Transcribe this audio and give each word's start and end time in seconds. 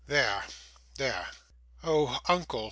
There 0.07 0.43
there.' 0.97 1.27
'Oh, 1.83 2.19
uncle! 2.27 2.59